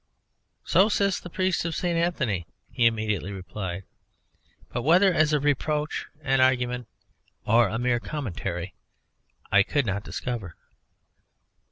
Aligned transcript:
"So 0.63 0.89
says 0.89 1.19
the 1.19 1.29
priest 1.29 1.63
of 1.63 1.75
St. 1.75 1.95
Anthony," 1.95 2.47
he 2.71 2.87
immediately 2.87 3.31
replied 3.31 3.83
but 4.73 4.81
whether 4.81 5.13
as 5.13 5.31
a 5.31 5.39
reproach, 5.39 6.07
an 6.23 6.41
argument, 6.41 6.87
or 7.45 7.67
a 7.69 7.77
mere 7.77 7.99
commentary 7.99 8.73
I 9.51 9.61
could 9.61 9.85
not 9.85 10.03
discover. 10.03 10.55